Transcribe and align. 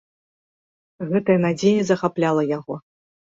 Гэтая 1.11 1.35
надзея 1.43 1.81
захапляла 1.91 2.43
яго. 2.57 2.81